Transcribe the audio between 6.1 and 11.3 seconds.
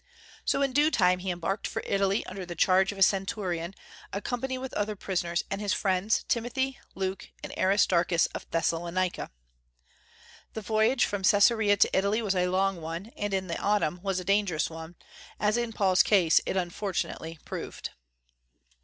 Timothy, Luke, and Aristarchus of Thessalonica. The voyage from